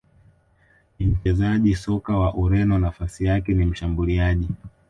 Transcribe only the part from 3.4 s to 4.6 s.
ni Mshambuliaji